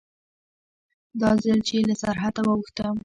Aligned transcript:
دا 1.21 1.29
ځل 1.43 1.59
چې 1.67 1.77
له 1.89 1.95
سرحده 2.01 2.41
واوښتم. 2.45 2.95